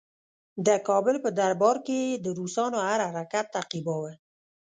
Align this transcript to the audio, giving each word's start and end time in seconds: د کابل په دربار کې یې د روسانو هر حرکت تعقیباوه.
د 0.67 0.69
کابل 0.87 1.15
په 1.23 1.29
دربار 1.39 1.77
کې 1.85 1.97
یې 2.05 2.21
د 2.23 2.25
روسانو 2.39 2.77
هر 2.87 2.99
حرکت 3.07 3.45
تعقیباوه. 3.55 4.13